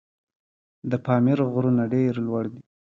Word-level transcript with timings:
د 0.89 0.93
پامیر 1.05 1.39
غرونه 1.51 1.83
ډېر 1.93 2.13
لوړ 2.25 2.45
دي. 2.53 2.61